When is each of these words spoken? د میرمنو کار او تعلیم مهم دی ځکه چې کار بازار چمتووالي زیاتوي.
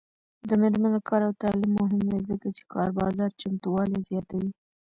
د 0.47 0.49
میرمنو 0.61 0.99
کار 1.09 1.21
او 1.27 1.33
تعلیم 1.43 1.71
مهم 1.81 2.01
دی 2.11 2.19
ځکه 2.29 2.47
چې 2.57 2.63
کار 2.73 2.87
بازار 2.99 3.29
چمتووالي 3.41 3.99
زیاتوي. 4.09 4.51